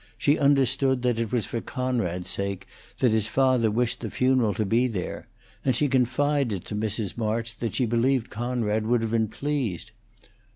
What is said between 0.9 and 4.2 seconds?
that it was for Coonrod's sake that his father wished the